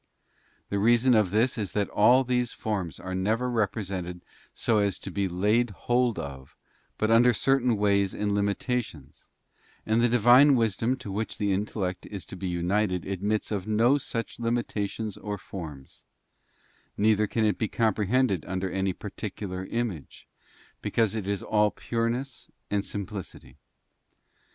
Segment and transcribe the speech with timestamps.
[0.69, 5.11] The reason of this is that all these forms are never represented so as to
[5.11, 6.57] be laid hold of
[6.97, 9.27] but under certain ways and limitations,
[9.85, 13.67] and the Divine Wisdom to which the in tellect: is to be united admits of
[13.67, 16.03] no such limitations or forms,
[16.97, 20.27] neither can it be comprehended under any particular image,
[20.81, 23.59] because it is all pureness and simplicity.